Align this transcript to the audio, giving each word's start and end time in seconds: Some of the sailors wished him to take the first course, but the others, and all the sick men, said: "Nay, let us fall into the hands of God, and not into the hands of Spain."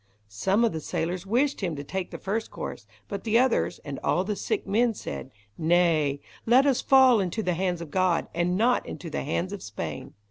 Some 0.29 0.65
of 0.65 0.71
the 0.73 0.79
sailors 0.79 1.27
wished 1.27 1.61
him 1.61 1.75
to 1.75 1.83
take 1.83 2.09
the 2.09 2.17
first 2.17 2.49
course, 2.49 2.87
but 3.07 3.23
the 3.23 3.37
others, 3.37 3.77
and 3.85 3.99
all 4.03 4.23
the 4.23 4.35
sick 4.35 4.65
men, 4.65 4.95
said: 4.95 5.29
"Nay, 5.59 6.21
let 6.47 6.65
us 6.65 6.81
fall 6.81 7.19
into 7.19 7.43
the 7.43 7.53
hands 7.53 7.81
of 7.81 7.91
God, 7.91 8.25
and 8.33 8.57
not 8.57 8.83
into 8.87 9.11
the 9.11 9.21
hands 9.23 9.53
of 9.53 9.61
Spain." 9.61 10.15